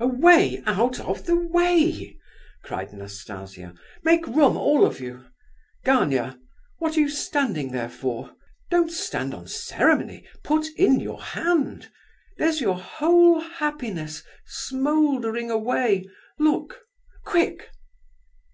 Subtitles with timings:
[0.00, 2.16] "Away, out of the way!"
[2.64, 3.74] cried Nastasia.
[4.02, 5.26] "Make room, all of you!
[5.84, 6.38] Gania,
[6.78, 8.34] what are you standing there for?
[8.70, 10.24] Don't stand on ceremony.
[10.44, 11.90] Put in your hand!
[12.38, 16.06] There's your whole happiness smouldering away,
[16.38, 16.86] look!
[17.26, 17.68] Quick!"